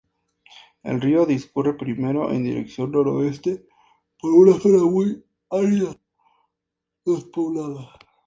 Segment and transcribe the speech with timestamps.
[0.81, 3.67] El río discurre primero en dirección noreste,
[4.19, 6.01] por una zona muy árida casi
[7.17, 7.87] despoblada.